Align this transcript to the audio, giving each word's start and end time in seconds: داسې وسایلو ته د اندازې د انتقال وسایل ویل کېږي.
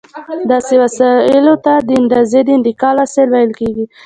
داسې 0.51 0.73
وسایلو 0.83 1.55
ته 1.65 1.73
د 1.87 1.89
اندازې 2.01 2.39
د 2.43 2.49
انتقال 2.57 2.95
وسایل 3.03 3.29
ویل 3.31 3.51
کېږي. 3.59 3.85